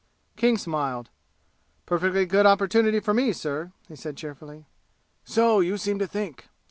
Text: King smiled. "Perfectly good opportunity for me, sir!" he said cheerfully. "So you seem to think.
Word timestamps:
King 0.35 0.57
smiled. 0.57 1.11
"Perfectly 1.85 2.25
good 2.25 2.47
opportunity 2.47 2.99
for 2.99 3.13
me, 3.13 3.31
sir!" 3.33 3.71
he 3.87 3.95
said 3.95 4.17
cheerfully. 4.17 4.65
"So 5.25 5.59
you 5.59 5.77
seem 5.77 5.99
to 5.99 6.07
think. 6.07 6.47